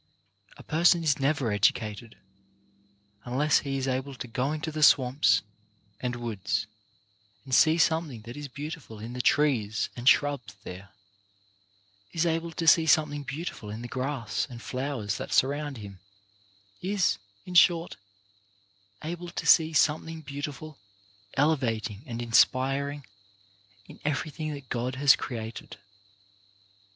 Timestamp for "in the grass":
13.69-14.47